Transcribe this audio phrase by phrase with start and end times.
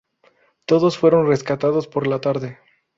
[0.65, 2.57] Todos fueron rescatados por la tarde.